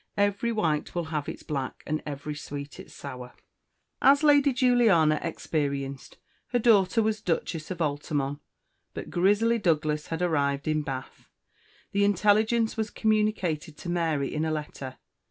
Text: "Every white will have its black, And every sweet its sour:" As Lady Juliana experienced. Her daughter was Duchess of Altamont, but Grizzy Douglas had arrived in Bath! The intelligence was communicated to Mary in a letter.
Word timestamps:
"Every 0.17 0.51
white 0.51 0.95
will 0.95 1.03
have 1.13 1.29
its 1.29 1.43
black, 1.43 1.83
And 1.85 2.01
every 2.07 2.33
sweet 2.33 2.79
its 2.79 2.91
sour:" 2.91 3.33
As 4.01 4.23
Lady 4.23 4.51
Juliana 4.51 5.19
experienced. 5.21 6.17
Her 6.47 6.57
daughter 6.57 7.03
was 7.03 7.21
Duchess 7.21 7.69
of 7.69 7.83
Altamont, 7.83 8.39
but 8.95 9.11
Grizzy 9.11 9.59
Douglas 9.59 10.07
had 10.07 10.23
arrived 10.23 10.67
in 10.67 10.81
Bath! 10.81 11.29
The 11.91 12.03
intelligence 12.03 12.75
was 12.75 12.89
communicated 12.89 13.77
to 13.77 13.89
Mary 13.89 14.33
in 14.33 14.43
a 14.43 14.49
letter. 14.49 14.97